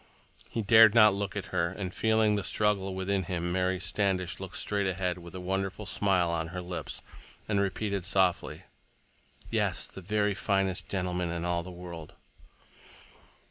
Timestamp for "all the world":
11.45-12.13